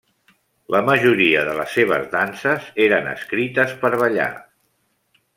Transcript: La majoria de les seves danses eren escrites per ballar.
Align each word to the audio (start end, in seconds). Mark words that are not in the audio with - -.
La 0.75 0.79
majoria 0.85 1.43
de 1.49 1.51
les 1.59 1.75
seves 1.79 2.07
danses 2.15 2.71
eren 2.89 3.09
escrites 3.11 3.75
per 3.83 3.93
ballar. 4.05 4.31